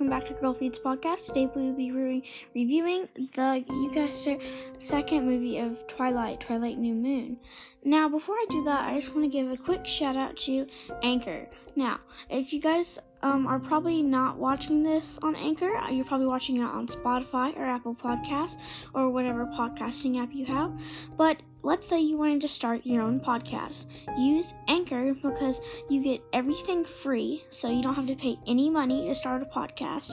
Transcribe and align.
welcome 0.00 0.18
back 0.18 0.26
to 0.26 0.40
Girl 0.40 0.54
Feeds 0.54 0.78
Podcast. 0.78 1.26
Today 1.26 1.50
we 1.54 1.60
will 1.60 1.76
be 1.76 1.92
re- 1.92 2.24
reviewing 2.54 3.06
the 3.36 3.62
UCAST 3.68 4.40
second 4.78 5.26
movie 5.26 5.58
of 5.58 5.86
Twilight, 5.88 6.40
Twilight 6.40 6.78
New 6.78 6.94
Moon. 6.94 7.36
Now, 7.84 8.08
before 8.08 8.34
I 8.34 8.46
do 8.48 8.64
that, 8.64 8.88
I 8.88 8.98
just 8.98 9.14
want 9.14 9.30
to 9.30 9.38
give 9.38 9.50
a 9.50 9.58
quick 9.58 9.86
shout 9.86 10.16
out 10.16 10.38
to 10.38 10.66
Anchor. 11.02 11.46
Now, 11.76 12.00
if 12.30 12.50
you 12.50 12.62
guys 12.62 12.98
um, 13.22 13.46
are 13.46 13.58
probably 13.58 14.02
not 14.02 14.38
watching 14.38 14.82
this 14.82 15.18
on 15.22 15.36
Anchor, 15.36 15.76
uh, 15.76 15.90
you're 15.90 16.06
probably 16.06 16.28
watching 16.28 16.56
it 16.56 16.64
on 16.64 16.86
Spotify 16.86 17.54
or 17.58 17.66
Apple 17.66 17.94
Podcasts 17.94 18.56
or 18.94 19.10
whatever 19.10 19.44
podcasting 19.44 20.18
app 20.18 20.30
you 20.32 20.46
have. 20.46 20.72
But 21.18 21.42
let's 21.62 21.88
say 21.88 22.00
you 22.00 22.16
wanted 22.16 22.40
to 22.40 22.48
start 22.48 22.80
your 22.84 23.02
own 23.02 23.20
podcast. 23.20 23.86
Use 24.18 24.54
Anchor 24.68 25.14
because 25.14 25.60
you 25.88 26.02
get 26.02 26.22
everything 26.32 26.84
free, 26.84 27.44
so 27.50 27.68
you 27.68 27.82
don't 27.82 27.94
have 27.94 28.06
to 28.06 28.14
pay 28.14 28.38
any 28.46 28.70
money 28.70 29.06
to 29.08 29.14
start 29.14 29.42
a 29.42 29.46
podcast, 29.46 30.12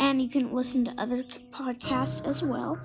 and 0.00 0.22
you 0.22 0.28
can 0.28 0.54
listen 0.54 0.84
to 0.84 0.94
other 0.98 1.24
podcasts 1.52 2.24
as 2.26 2.42
well. 2.42 2.78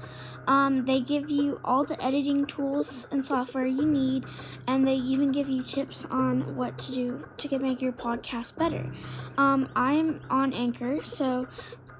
Um, 0.48 0.86
they 0.86 1.02
give 1.02 1.30
you 1.30 1.59
all 1.64 1.86
the 1.86 2.03
editing 2.03 2.48
tools 2.48 3.05
and 3.12 3.23
software 3.23 3.67
you 3.67 3.86
need, 3.86 4.26
and 4.67 4.88
they 4.88 4.95
even 4.95 5.31
give 5.31 5.48
you 5.48 5.64
tips 5.64 6.05
on 6.09 6.55
what 6.55 6.78
to 6.80 6.91
do 6.91 7.26
to 7.38 7.59
make 7.59 7.81
your 7.81 7.91
podcast 7.91 8.55
better. 8.58 8.91
Um, 9.38 9.70
I'm 9.76 10.22
on 10.30 10.53
Anchor, 10.53 11.03
so 11.03 11.48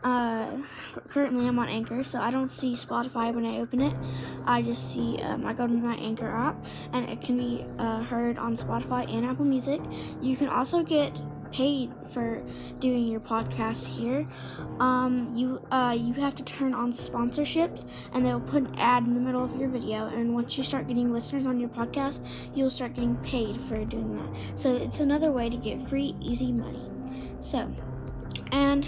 uh, 0.03 0.58
currently 1.09 1.48
I'm 1.48 1.59
on 1.59 1.70
Anchor, 1.70 2.03
so 2.03 2.20
I 2.20 2.31
don't 2.31 2.53
see 2.53 2.73
Spotify 2.73 3.34
when 3.34 3.45
I 3.45 3.59
open 3.59 3.81
it. 3.81 3.95
I 4.45 4.62
just 4.62 4.91
see 4.91 5.20
um, 5.22 5.45
I 5.45 5.53
go 5.53 5.67
to 5.67 5.73
my 5.73 5.95
Anchor 5.95 6.30
app, 6.30 6.63
and 6.94 7.09
it 7.09 7.22
can 7.22 7.38
be 7.38 7.66
uh, 7.77 8.03
heard 8.03 8.38
on 8.38 8.58
Spotify 8.58 9.12
and 9.12 9.25
Apple 9.25 9.45
Music. 9.45 9.81
You 10.22 10.38
can 10.38 10.48
also 10.48 10.84
get 10.84 11.22
paid 11.52 11.91
for 12.13 12.41
doing 12.80 13.08
your 13.08 13.20
podcast 13.20 13.86
here. 13.86 14.27
Um, 14.80 15.33
you 15.36 15.61
uh, 15.72 15.95
you 15.97 16.14
have 16.14 16.36
to 16.38 16.44
turn 16.44 16.73
on 16.73 16.94
sponsorships, 16.94 17.86
and 18.14 18.25
they'll 18.25 18.39
put 18.39 18.64
an 18.64 18.75
ad 18.80 19.03
in 19.03 19.14
the 19.14 19.20
middle 19.20 19.44
of 19.44 19.55
your 19.59 19.70
video. 19.70 20.08
And 20.08 20.33
once 20.33 20.58
you 20.58 20.64
start 20.64 20.88
getting 20.88 21.11
listeners 21.11 21.45
on 21.45 21.59
your 21.59 21.70
podcast, 21.70 22.25
you'll 22.55 22.72
start 22.72 22.94
getting 22.94 23.16
paid 23.17 23.59
for 23.67 23.83
doing 23.86 24.16
that. 24.17 24.59
So 24.59 24.75
it's 24.75 25.00
another 25.00 25.31
way 25.31 25.50
to 25.50 25.58
get 25.58 25.89
free, 25.89 26.16
easy 26.22 26.52
money. 26.52 26.89
So, 27.42 27.73
and 28.52 28.88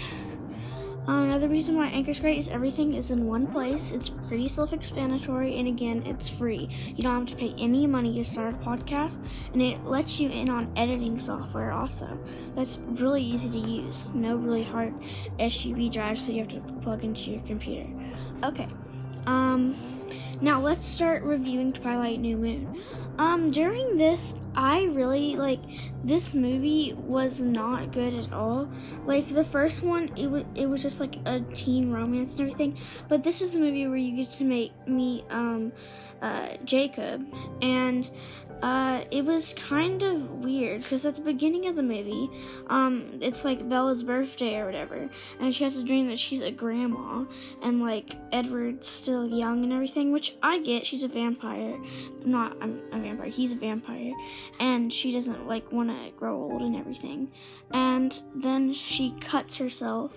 another 1.06 1.48
reason 1.48 1.76
why 1.76 1.88
Anchor's 1.88 2.20
great 2.20 2.38
is 2.38 2.48
everything 2.48 2.94
is 2.94 3.10
in 3.10 3.26
one 3.26 3.46
place. 3.48 3.90
It's 3.90 4.08
pretty 4.08 4.48
self-explanatory, 4.48 5.58
and 5.58 5.66
again, 5.66 6.04
it's 6.06 6.28
free. 6.28 6.68
You 6.94 7.02
don't 7.02 7.26
have 7.26 7.36
to 7.36 7.40
pay 7.40 7.54
any 7.58 7.86
money 7.86 8.14
to 8.22 8.24
start 8.24 8.54
a 8.54 8.58
podcast, 8.58 9.18
and 9.52 9.60
it 9.60 9.84
lets 9.84 10.20
you 10.20 10.30
in 10.30 10.48
on 10.48 10.72
editing 10.76 11.18
software 11.18 11.72
also. 11.72 12.18
That's 12.54 12.78
really 12.78 13.22
easy 13.22 13.50
to 13.50 13.58
use. 13.58 14.10
No 14.14 14.36
really 14.36 14.62
hard 14.62 14.94
SUV 15.40 15.92
drives 15.92 16.26
that 16.26 16.34
you 16.34 16.40
have 16.40 16.52
to 16.52 16.60
plug 16.82 17.02
into 17.02 17.22
your 17.22 17.42
computer. 17.42 17.88
Okay. 18.44 18.68
Um, 19.26 19.76
now 20.40 20.60
let's 20.60 20.86
start 20.86 21.22
reviewing 21.22 21.72
Twilight 21.72 22.20
New 22.20 22.36
Moon. 22.36 22.82
Um, 23.18 23.50
during 23.50 23.96
this, 23.96 24.34
I 24.54 24.84
really 24.84 25.36
like 25.36 25.60
this 26.04 26.34
movie 26.34 26.92
was 26.94 27.40
not 27.40 27.92
good 27.92 28.14
at 28.14 28.32
all. 28.32 28.68
Like 29.06 29.28
the 29.28 29.44
first 29.44 29.82
one, 29.82 30.10
it 30.16 30.26
was 30.26 30.44
it 30.54 30.66
was 30.66 30.82
just 30.82 31.00
like 31.00 31.16
a 31.26 31.40
teen 31.54 31.90
romance 31.90 32.32
and 32.32 32.42
everything. 32.42 32.78
But 33.08 33.22
this 33.22 33.40
is 33.40 33.54
a 33.54 33.58
movie 33.58 33.86
where 33.86 33.96
you 33.96 34.16
get 34.16 34.30
to 34.32 34.44
make 34.44 34.72
me 34.86 35.24
um 35.30 35.72
uh, 36.22 36.56
Jacob, 36.64 37.26
and 37.60 38.10
uh, 38.62 39.02
it 39.10 39.24
was 39.24 39.54
kind 39.54 40.04
of 40.04 40.30
weird 40.30 40.82
because 40.82 41.04
at 41.04 41.16
the 41.16 41.20
beginning 41.20 41.66
of 41.66 41.74
the 41.74 41.82
movie, 41.82 42.30
um, 42.68 43.18
it's 43.20 43.44
like 43.44 43.68
Bella's 43.68 44.04
birthday 44.04 44.54
or 44.54 44.66
whatever, 44.66 45.10
and 45.40 45.52
she 45.52 45.64
has 45.64 45.76
a 45.76 45.84
dream 45.84 46.06
that 46.08 46.18
she's 46.18 46.40
a 46.40 46.52
grandma, 46.52 47.24
and 47.62 47.80
like 47.80 48.14
Edward's 48.30 48.88
still 48.88 49.26
young 49.26 49.64
and 49.64 49.72
everything, 49.72 50.12
which 50.12 50.36
I 50.44 50.60
get. 50.60 50.86
She's 50.86 51.02
a 51.02 51.08
vampire, 51.08 51.76
not 52.24 52.56
I'm 52.60 52.80
a 52.92 53.00
vampire. 53.00 53.28
He's 53.28 53.52
a 53.52 53.56
vampire, 53.56 54.12
and 54.60 54.92
she 54.92 55.12
doesn't 55.12 55.48
like 55.48 55.72
want 55.72 55.88
to 55.88 56.12
grow 56.16 56.36
old 56.36 56.62
and 56.62 56.76
everything, 56.76 57.32
and 57.72 58.14
then 58.36 58.74
she 58.74 59.16
cuts 59.20 59.56
herself 59.56 60.12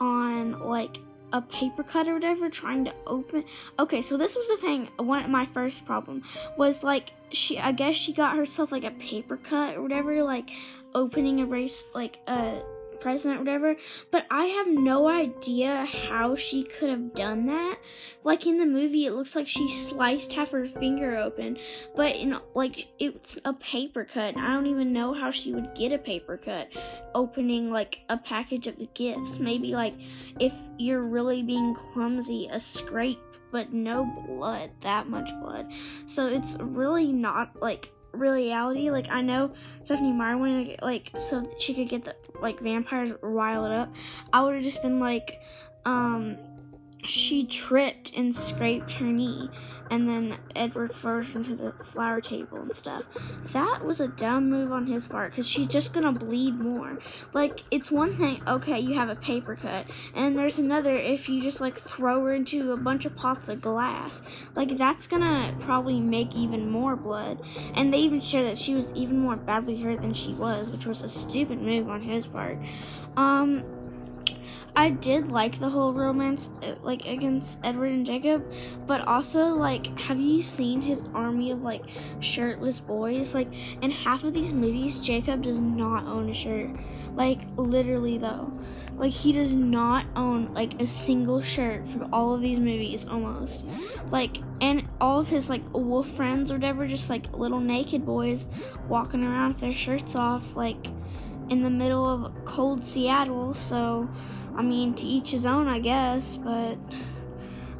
on 0.00 0.52
like 0.60 0.98
a 1.36 1.42
paper 1.42 1.82
cut 1.82 2.08
or 2.08 2.14
whatever 2.14 2.48
trying 2.48 2.82
to 2.82 2.92
open 3.06 3.44
okay 3.78 4.00
so 4.00 4.16
this 4.16 4.34
was 4.34 4.48
the 4.48 4.56
thing 4.56 4.88
one 4.96 5.30
my 5.30 5.46
first 5.52 5.84
problem 5.84 6.22
was 6.56 6.82
like 6.82 7.12
she 7.30 7.58
i 7.58 7.72
guess 7.72 7.94
she 7.94 8.12
got 8.12 8.36
herself 8.36 8.72
like 8.72 8.84
a 8.84 8.90
paper 8.92 9.36
cut 9.36 9.76
or 9.76 9.82
whatever 9.82 10.22
like 10.22 10.50
opening 10.94 11.40
a 11.40 11.46
race 11.46 11.84
like 11.94 12.18
a 12.26 12.62
present 13.00 13.36
or 13.36 13.38
whatever 13.38 13.76
but 14.10 14.24
i 14.30 14.46
have 14.46 14.66
no 14.68 15.08
idea 15.08 15.84
how 15.84 16.34
she 16.34 16.64
could 16.64 16.90
have 16.90 17.14
done 17.14 17.46
that. 17.46 17.78
Like 18.24 18.46
in 18.46 18.58
the 18.58 18.66
movie 18.66 19.06
it 19.06 19.12
looks 19.12 19.36
like 19.36 19.48
she 19.48 19.68
sliced 19.68 20.32
half 20.32 20.50
her 20.50 20.68
finger 20.68 21.16
open 21.16 21.58
but 21.94 22.16
in 22.16 22.36
like 22.54 22.88
it's 22.98 23.38
a 23.44 23.52
paper 23.54 24.04
cut. 24.04 24.36
I 24.36 24.52
don't 24.54 24.66
even 24.66 24.92
know 24.92 25.14
how 25.14 25.30
she 25.30 25.52
would 25.52 25.74
get 25.74 25.92
a 25.92 25.98
paper 25.98 26.36
cut 26.36 26.68
opening 27.14 27.70
like 27.70 28.00
a 28.08 28.18
package 28.18 28.66
of 28.66 28.78
the 28.78 28.88
gifts. 28.94 29.38
Maybe 29.38 29.72
like 29.72 29.94
if 30.40 30.52
you're 30.78 31.02
really 31.02 31.42
being 31.42 31.74
clumsy 31.74 32.48
a 32.50 32.60
scrape 32.60 33.20
but 33.52 33.72
no 33.72 34.04
blood 34.26 34.70
that 34.82 35.08
much 35.08 35.30
blood. 35.40 35.66
So 36.06 36.26
it's 36.26 36.56
really 36.60 37.12
not 37.12 37.60
like 37.60 37.92
reality. 38.16 38.90
Like 38.90 39.08
I 39.08 39.20
know 39.20 39.52
Stephenie 39.84 40.12
Meyer 40.12 40.36
wanted 40.36 40.64
to 40.64 40.70
get, 40.70 40.82
like 40.82 41.12
so 41.18 41.48
she 41.58 41.74
could 41.74 41.88
get 41.88 42.04
the 42.04 42.14
like 42.40 42.60
vampires 42.60 43.12
riled 43.22 43.70
up. 43.70 43.92
I 44.32 44.42
would 44.42 44.54
have 44.54 44.64
just 44.64 44.82
been 44.82 45.00
like, 45.00 45.40
um, 45.84 46.36
she 47.06 47.44
tripped 47.44 48.12
and 48.14 48.34
scraped 48.34 48.92
her 48.92 49.06
knee, 49.06 49.50
and 49.90 50.08
then 50.08 50.38
Edward 50.54 50.94
first 50.94 51.34
into 51.34 51.54
the 51.54 51.72
flower 51.84 52.20
table 52.20 52.60
and 52.60 52.74
stuff. 52.74 53.04
That 53.52 53.84
was 53.84 54.00
a 54.00 54.08
dumb 54.08 54.50
move 54.50 54.72
on 54.72 54.86
his 54.86 55.06
part 55.06 55.30
because 55.30 55.48
she's 55.48 55.68
just 55.68 55.92
gonna 55.92 56.12
bleed 56.12 56.58
more. 56.58 56.98
Like, 57.32 57.64
it's 57.70 57.90
one 57.90 58.16
thing, 58.16 58.42
okay, 58.46 58.80
you 58.80 58.94
have 58.94 59.08
a 59.08 59.14
paper 59.16 59.56
cut, 59.56 59.86
and 60.14 60.36
there's 60.36 60.58
another 60.58 60.96
if 60.96 61.28
you 61.28 61.40
just 61.40 61.60
like 61.60 61.78
throw 61.78 62.24
her 62.24 62.34
into 62.34 62.72
a 62.72 62.76
bunch 62.76 63.04
of 63.06 63.14
pots 63.14 63.48
of 63.48 63.60
glass. 63.60 64.22
Like, 64.54 64.76
that's 64.76 65.06
gonna 65.06 65.56
probably 65.60 66.00
make 66.00 66.34
even 66.34 66.68
more 66.68 66.96
blood. 66.96 67.40
And 67.74 67.92
they 67.92 67.98
even 67.98 68.20
showed 68.20 68.44
that 68.44 68.58
she 68.58 68.74
was 68.74 68.92
even 68.94 69.20
more 69.20 69.36
badly 69.36 69.80
hurt 69.80 70.00
than 70.00 70.14
she 70.14 70.34
was, 70.34 70.68
which 70.68 70.86
was 70.86 71.02
a 71.02 71.08
stupid 71.08 71.60
move 71.62 71.88
on 71.88 72.02
his 72.02 72.26
part. 72.26 72.58
Um, 73.16 73.62
I 74.76 74.90
did 74.90 75.32
like 75.32 75.58
the 75.58 75.70
whole 75.70 75.94
romance, 75.94 76.50
uh, 76.62 76.74
like 76.82 77.06
against 77.06 77.60
Edward 77.64 77.92
and 77.92 78.04
Jacob, 78.04 78.44
but 78.86 79.00
also 79.00 79.46
like, 79.46 79.86
have 79.98 80.20
you 80.20 80.42
seen 80.42 80.82
his 80.82 81.00
army 81.14 81.50
of 81.50 81.62
like 81.62 81.82
shirtless 82.20 82.78
boys? 82.78 83.34
Like 83.34 83.48
in 83.80 83.90
half 83.90 84.22
of 84.22 84.34
these 84.34 84.52
movies, 84.52 85.00
Jacob 85.00 85.42
does 85.42 85.58
not 85.58 86.04
own 86.04 86.28
a 86.28 86.34
shirt. 86.34 86.68
Like 87.14 87.40
literally 87.56 88.18
though, 88.18 88.52
like 88.98 89.12
he 89.12 89.32
does 89.32 89.56
not 89.56 90.04
own 90.14 90.52
like 90.52 90.78
a 90.78 90.86
single 90.86 91.42
shirt 91.42 91.82
for 91.92 92.06
all 92.12 92.34
of 92.34 92.42
these 92.42 92.60
movies 92.60 93.08
almost. 93.08 93.64
Like 94.10 94.36
and 94.60 94.86
all 95.00 95.20
of 95.20 95.28
his 95.28 95.48
like 95.48 95.62
wolf 95.72 96.06
friends 96.16 96.50
or 96.52 96.56
whatever, 96.56 96.86
just 96.86 97.08
like 97.08 97.32
little 97.32 97.60
naked 97.60 98.04
boys 98.04 98.44
walking 98.88 99.24
around 99.24 99.54
with 99.54 99.60
their 99.60 99.74
shirts 99.74 100.14
off, 100.14 100.54
like 100.54 100.86
in 101.48 101.62
the 101.62 101.70
middle 101.70 102.04
of 102.04 102.44
cold 102.44 102.84
Seattle. 102.84 103.54
So 103.54 104.06
I 104.56 104.62
mean, 104.62 104.94
to 104.94 105.06
each 105.06 105.30
his 105.30 105.46
own, 105.46 105.68
I 105.68 105.78
guess, 105.78 106.36
but 106.36 106.76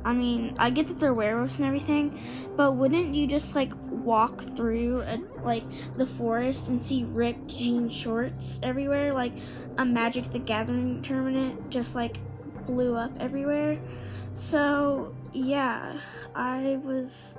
I 0.04 0.12
mean, 0.12 0.54
I 0.58 0.70
get 0.70 0.86
that 0.86 1.00
they're 1.00 1.14
werewolves 1.14 1.58
and 1.58 1.66
everything, 1.66 2.20
but 2.56 2.76
wouldn't 2.76 3.14
you 3.14 3.26
just 3.26 3.56
like 3.56 3.72
walk 3.90 4.40
through 4.54 5.02
a, 5.02 5.18
like 5.42 5.64
the 5.96 6.06
forest 6.06 6.68
and 6.68 6.80
see 6.80 7.02
ripped 7.04 7.48
jean 7.48 7.90
shorts 7.90 8.60
everywhere, 8.62 9.12
like 9.12 9.32
a 9.78 9.84
Magic 9.84 10.30
the 10.30 10.38
Gathering 10.38 11.02
tournament 11.02 11.70
just 11.70 11.96
like 11.96 12.18
blew 12.66 12.94
up 12.94 13.10
everywhere? 13.18 13.80
So 14.36 15.12
yeah, 15.32 15.98
I 16.36 16.78
was 16.84 17.34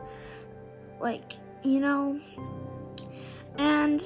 like, 1.00 1.33
you 1.63 1.79
know, 1.79 2.19
and 3.57 4.03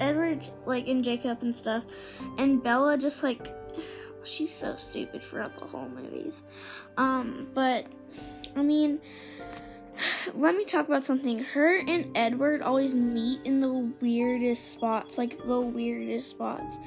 Edward 0.00 0.48
like 0.66 0.88
and 0.88 1.04
Jacob 1.04 1.42
and 1.42 1.54
stuff, 1.54 1.84
and 2.36 2.62
Bella 2.62 2.98
just 2.98 3.22
like 3.22 3.54
she's 4.24 4.54
so 4.54 4.76
stupid 4.76 5.22
throughout 5.22 5.58
the 5.58 5.66
whole 5.66 5.88
movies. 5.88 6.42
Um, 6.96 7.48
but 7.54 7.86
I 8.56 8.62
mean, 8.62 9.00
let 10.34 10.54
me 10.54 10.64
talk 10.64 10.88
about 10.88 11.04
something. 11.04 11.38
Her 11.38 11.78
and 11.78 12.16
Edward 12.16 12.62
always 12.62 12.94
meet 12.94 13.40
in 13.44 13.60
the 13.60 13.92
weirdest 14.00 14.72
spots, 14.72 15.18
like 15.18 15.38
the 15.46 15.60
weirdest 15.60 16.30
spots. 16.30 16.78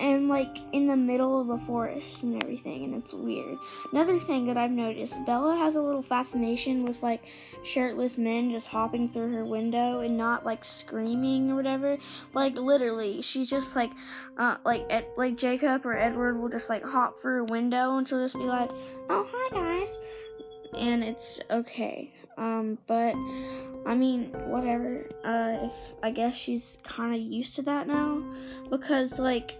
And 0.00 0.28
like 0.28 0.58
in 0.72 0.86
the 0.86 0.96
middle 0.96 1.40
of 1.40 1.46
the 1.46 1.66
forest 1.66 2.22
and 2.22 2.42
everything, 2.42 2.84
and 2.84 2.94
it's 2.94 3.12
weird. 3.12 3.56
Another 3.92 4.18
thing 4.18 4.46
that 4.46 4.56
I've 4.56 4.70
noticed, 4.70 5.24
Bella 5.24 5.56
has 5.56 5.76
a 5.76 5.80
little 5.80 6.02
fascination 6.02 6.84
with 6.84 7.02
like 7.02 7.24
shirtless 7.64 8.18
men 8.18 8.50
just 8.50 8.66
hopping 8.66 9.08
through 9.08 9.32
her 9.32 9.44
window 9.44 10.00
and 10.00 10.16
not 10.16 10.44
like 10.44 10.64
screaming 10.64 11.50
or 11.50 11.56
whatever. 11.56 11.96
Like 12.34 12.56
literally, 12.56 13.22
she's 13.22 13.48
just 13.48 13.76
like, 13.76 13.90
uh, 14.38 14.56
like 14.64 14.84
Ed, 14.90 15.06
like 15.16 15.36
Jacob 15.36 15.86
or 15.86 15.96
Edward 15.96 16.40
will 16.40 16.48
just 16.48 16.68
like 16.68 16.82
hop 16.82 17.20
through 17.20 17.42
a 17.42 17.52
window 17.52 17.96
and 17.96 18.08
she'll 18.08 18.24
just 18.24 18.36
be 18.36 18.44
like, 18.44 18.70
"Oh 19.08 19.26
hi 19.30 19.50
guys," 19.50 20.00
and 20.76 21.04
it's 21.04 21.40
okay. 21.50 22.12
Um, 22.36 22.78
but 22.86 23.14
I 23.86 23.94
mean, 23.94 24.32
whatever. 24.48 25.08
Uh, 25.24 25.66
if 25.68 25.92
I 26.02 26.10
guess 26.10 26.36
she's 26.36 26.78
kind 26.82 27.14
of 27.14 27.20
used 27.20 27.56
to 27.56 27.62
that 27.62 27.86
now, 27.86 28.24
because 28.70 29.18
like, 29.18 29.56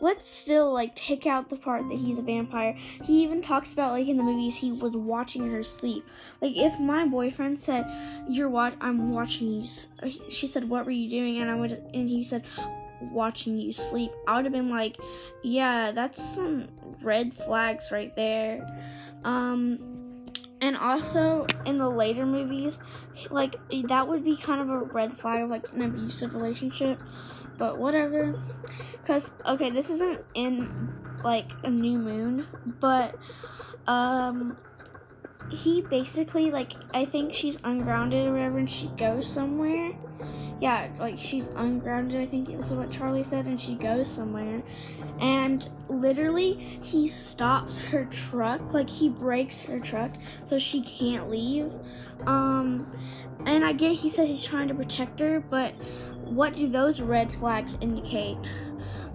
let's 0.00 0.26
still 0.26 0.72
like 0.72 0.94
take 0.94 1.26
out 1.26 1.50
the 1.50 1.56
part 1.56 1.88
that 1.88 1.98
he's 1.98 2.18
a 2.18 2.22
vampire. 2.22 2.76
He 3.02 3.22
even 3.22 3.42
talks 3.42 3.72
about 3.72 3.92
like 3.92 4.08
in 4.08 4.16
the 4.16 4.22
movies 4.22 4.56
he 4.56 4.72
was 4.72 4.92
watching 4.92 5.50
her 5.50 5.62
sleep. 5.62 6.04
Like 6.40 6.56
if 6.56 6.78
my 6.80 7.06
boyfriend 7.06 7.60
said, 7.60 7.86
"You're 8.28 8.48
what? 8.48 8.74
I'm 8.80 9.12
watching 9.12 9.62
you," 9.62 10.10
she 10.30 10.46
said, 10.46 10.68
"What 10.68 10.86
were 10.86 10.90
you 10.90 11.10
doing?" 11.10 11.38
and 11.40 11.50
I 11.50 11.54
would, 11.54 11.72
and 11.94 12.08
he 12.08 12.24
said, 12.24 12.44
"Watching 13.00 13.58
you 13.58 13.72
sleep." 13.72 14.12
I 14.26 14.36
would 14.36 14.44
have 14.44 14.52
been 14.52 14.70
like, 14.70 14.96
"Yeah, 15.42 15.92
that's 15.92 16.22
some 16.22 16.68
red 17.02 17.34
flags 17.34 17.92
right 17.92 18.14
there." 18.16 18.66
Um 19.24 19.78
and 20.62 20.76
also 20.76 21.46
in 21.64 21.78
the 21.78 21.88
later 21.88 22.26
movies, 22.26 22.80
like 23.30 23.56
that 23.88 24.08
would 24.08 24.24
be 24.24 24.36
kind 24.36 24.60
of 24.60 24.68
a 24.68 24.78
red 24.78 25.16
flag 25.18 25.42
of 25.42 25.50
like 25.50 25.70
an 25.72 25.82
abusive 25.82 26.34
relationship. 26.34 27.00
But 27.58 27.78
whatever. 27.78 28.42
Cause 29.10 29.32
okay, 29.44 29.70
this 29.70 29.90
isn't 29.90 30.20
in 30.34 30.70
like 31.24 31.50
a 31.64 31.68
new 31.68 31.98
moon, 31.98 32.46
but 32.78 33.16
um 33.88 34.56
he 35.50 35.82
basically 35.82 36.52
like 36.52 36.74
I 36.94 37.06
think 37.06 37.34
she's 37.34 37.58
ungrounded 37.64 38.28
or 38.28 38.34
whatever 38.34 38.58
and 38.58 38.70
she 38.70 38.86
goes 38.96 39.28
somewhere. 39.28 39.90
Yeah, 40.60 40.90
like 41.00 41.18
she's 41.18 41.48
ungrounded, 41.48 42.20
I 42.20 42.26
think 42.26 42.50
is 42.50 42.72
what 42.72 42.92
Charlie 42.92 43.24
said, 43.24 43.46
and 43.46 43.60
she 43.60 43.74
goes 43.74 44.08
somewhere. 44.08 44.62
And 45.18 45.68
literally 45.88 46.52
he 46.80 47.08
stops 47.08 47.80
her 47.80 48.04
truck, 48.04 48.72
like 48.72 48.88
he 48.88 49.08
breaks 49.08 49.58
her 49.58 49.80
truck 49.80 50.12
so 50.44 50.56
she 50.56 50.82
can't 50.82 51.28
leave. 51.28 51.72
Um 52.28 52.86
and 53.44 53.64
I 53.64 53.72
get 53.72 53.94
he 53.96 54.08
says 54.08 54.28
he's 54.28 54.44
trying 54.44 54.68
to 54.68 54.74
protect 54.74 55.18
her, 55.18 55.40
but 55.40 55.74
what 56.22 56.54
do 56.54 56.68
those 56.68 57.00
red 57.00 57.32
flags 57.32 57.76
indicate? 57.80 58.38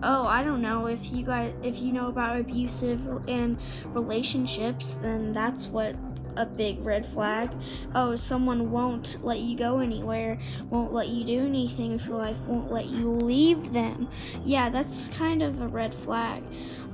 Oh, 0.04 0.26
I 0.26 0.44
don't 0.44 0.62
know. 0.62 0.88
If 0.88 1.12
you 1.12 1.26
guys 1.26 1.54
if 1.64 1.78
you 1.78 1.92
know 1.92 2.08
about 2.08 2.40
abusive 2.40 3.00
and 3.28 3.58
relationships, 3.94 4.98
then 5.02 5.34
that's 5.34 5.68
what 5.68 5.96
a 6.38 6.46
big 6.46 6.84
red 6.84 7.06
flag. 7.08 7.50
Oh, 7.94 8.16
someone 8.16 8.72
won't 8.72 9.24
let 9.24 9.40
you 9.40 9.58
go 9.58 9.80
anywhere, 9.80 10.38
won't 10.70 10.94
let 10.94 11.08
you 11.08 11.24
do 11.24 11.46
anything 11.46 12.00
your 12.00 12.18
life, 12.18 12.38
won't 12.48 12.72
let 12.72 12.88
you 12.88 13.12
leave 13.12 13.74
them. 13.74 14.10
Yeah, 14.46 14.70
that's 14.70 15.08
kind 15.18 15.42
of 15.42 15.62
a 15.62 15.68
red 15.68 15.94
flag. 15.94 16.44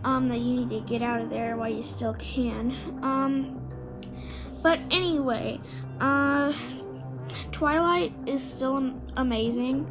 Um, 0.04 0.30
that 0.30 0.40
you 0.40 0.66
need 0.66 0.70
to 0.72 0.82
get 0.82 1.04
out 1.04 1.22
of 1.22 1.30
there 1.30 1.58
while 1.58 1.70
you 1.70 1.84
still 1.84 2.16
can. 2.16 2.72
Um, 3.04 3.62
but 4.64 4.80
anyway, 4.90 5.60
uh, 6.00 6.54
Twilight 7.52 8.14
is 8.26 8.44
still 8.44 8.94
amazing. 9.18 9.90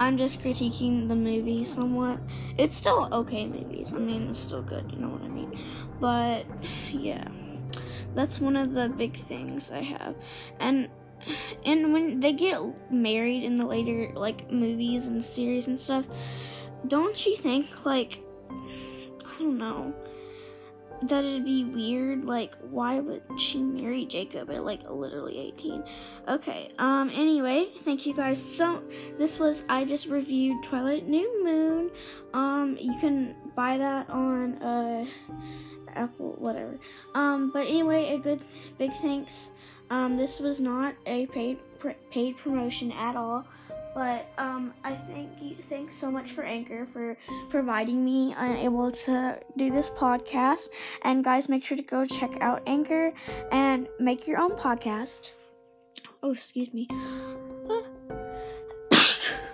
I'm 0.00 0.18
just 0.18 0.42
critiquing 0.42 1.06
the 1.06 1.14
movie 1.14 1.64
somewhat. 1.64 2.18
It's 2.58 2.76
still 2.76 3.08
okay 3.12 3.46
movies. 3.46 3.92
I 3.94 3.98
mean, 3.98 4.30
it's 4.30 4.40
still 4.40 4.62
good, 4.62 4.90
you 4.90 4.98
know 4.98 5.10
what 5.10 5.22
I 5.22 5.28
mean. 5.28 5.56
But 6.00 6.46
yeah 6.92 7.28
that's 8.14 8.40
one 8.40 8.56
of 8.56 8.72
the 8.72 8.88
big 8.88 9.18
things 9.26 9.70
I 9.70 9.82
have. 9.82 10.14
And 10.58 10.88
and 11.64 11.92
when 11.92 12.20
they 12.20 12.32
get 12.32 12.60
married 12.90 13.44
in 13.44 13.58
the 13.58 13.66
later 13.66 14.10
like 14.14 14.50
movies 14.50 15.06
and 15.06 15.24
series 15.24 15.68
and 15.68 15.78
stuff, 15.78 16.04
don't 16.86 17.26
you 17.26 17.36
think 17.36 17.66
like 17.84 18.18
I 18.50 19.38
don't 19.38 19.58
know 19.58 19.94
that 21.02 21.24
it'd 21.24 21.44
be 21.44 21.64
weird 21.64 22.24
like 22.24 22.54
why 22.70 23.00
would 23.00 23.22
she 23.38 23.62
marry 23.62 24.04
Jacob 24.04 24.50
at 24.50 24.64
like 24.64 24.80
literally 24.88 25.38
18? 25.38 25.82
Okay. 26.28 26.72
Um 26.78 27.10
anyway, 27.10 27.68
thank 27.84 28.06
you 28.06 28.14
guys 28.14 28.42
so 28.42 28.82
this 29.18 29.38
was 29.38 29.64
I 29.68 29.84
just 29.84 30.06
reviewed 30.06 30.62
Twilight 30.62 31.08
New 31.08 31.44
Moon. 31.44 31.90
Um 32.34 32.76
you 32.80 32.98
can 33.00 33.34
buy 33.56 33.78
that 33.78 34.10
on 34.10 34.62
uh 34.62 35.04
Apple, 35.94 36.34
whatever. 36.38 36.78
Um, 37.14 37.50
but 37.50 37.66
anyway, 37.66 38.14
a 38.14 38.18
good 38.18 38.40
big 38.78 38.92
thanks. 39.00 39.50
Um, 39.90 40.16
this 40.16 40.38
was 40.38 40.60
not 40.60 40.94
a 41.06 41.26
paid 41.26 41.58
paid 42.10 42.36
promotion 42.38 42.92
at 42.92 43.16
all, 43.16 43.44
but 43.94 44.26
um, 44.38 44.72
I 44.84 44.94
thank 45.08 45.30
you. 45.40 45.56
Thanks 45.68 45.96
so 45.96 46.10
much 46.10 46.32
for 46.32 46.42
Anchor 46.42 46.86
for 46.92 47.16
providing 47.48 48.04
me 48.04 48.34
uh, 48.34 48.54
able 48.54 48.92
to 48.92 49.38
do 49.56 49.70
this 49.70 49.90
podcast. 49.90 50.68
And 51.02 51.24
guys, 51.24 51.48
make 51.48 51.64
sure 51.64 51.76
to 51.76 51.82
go 51.82 52.06
check 52.06 52.36
out 52.40 52.62
Anchor 52.66 53.12
and 53.52 53.88
make 53.98 54.26
your 54.26 54.38
own 54.38 54.52
podcast. 54.52 55.32
Oh, 56.22 56.32
excuse 56.32 56.72
me. 56.72 56.86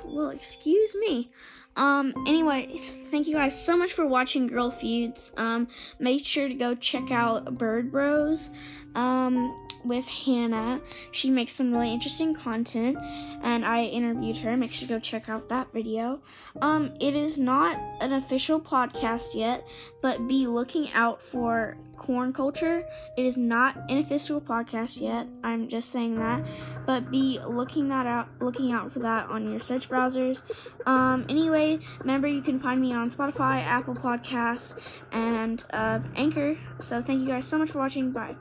well, 0.05 0.31
excuse 0.31 0.95
me. 0.97 1.31
Um, 1.77 2.15
anyways, 2.27 2.99
thank 3.11 3.27
you 3.27 3.35
guys 3.35 3.59
so 3.61 3.77
much 3.77 3.93
for 3.93 4.07
watching 4.07 4.47
Girl 4.47 4.71
Feuds. 4.71 5.33
Um, 5.37 5.69
make 5.99 6.25
sure 6.25 6.49
to 6.49 6.55
go 6.55 6.75
check 6.75 7.11
out 7.11 7.59
Bird 7.59 7.93
Bros, 7.93 8.49
um, 8.95 9.66
with 9.85 10.05
Hannah. 10.07 10.81
She 11.13 11.31
makes 11.31 11.55
some 11.55 11.73
really 11.73 11.93
interesting 11.93 12.35
content, 12.35 12.97
and 13.43 13.65
I 13.65 13.85
interviewed 13.85 14.39
her. 14.39 14.57
Make 14.57 14.73
sure 14.73 14.89
to 14.89 14.95
go 14.95 15.01
check 15.01 15.29
out 15.29 15.49
that 15.49 15.73
video. 15.73 16.21
Um, 16.61 16.95
it 17.01 17.15
is 17.15 17.39
not 17.39 17.79
an 18.01 18.13
official 18.13 18.61
podcast 18.61 19.35
yet, 19.35 19.67
but 20.03 20.27
be 20.27 20.47
looking 20.47 20.91
out 20.93 21.23
for 21.23 21.77
Corn 21.97 22.33
Culture. 22.33 22.85
It 23.17 23.27
is 23.27 23.37
not 23.37 23.77
an 23.89 23.99
official 23.99 24.41
podcast 24.41 25.01
yet. 25.01 25.27
I'm 25.43 25.69
just 25.69 25.91
saying 25.91 26.17
that, 26.19 26.45
but 26.87 27.11
be 27.11 27.41
looking 27.45 27.89
that 27.89 28.07
out, 28.07 28.29
looking 28.41 28.73
out 28.73 28.93
for 28.93 29.01
that 29.01 29.29
on 29.29 29.51
your 29.51 29.61
search 29.61 29.89
browsers. 29.89 30.43
Um, 30.87 31.27
anyway, 31.29 31.81
remember 31.99 32.29
you 32.29 32.43
can 32.43 32.61
find 32.61 32.81
me 32.81 32.93
on 32.93 33.11
Spotify, 33.11 33.63
Apple 33.63 33.95
Podcasts, 33.95 34.79
and 35.13 35.65
uh, 35.73 36.01
Anchor. 36.15 36.57
So 36.81 37.03
thank 37.03 37.21
you 37.21 37.27
guys 37.27 37.47
so 37.47 37.59
much 37.59 37.71
for 37.71 37.79
watching. 37.79 38.13
Bye. 38.13 38.37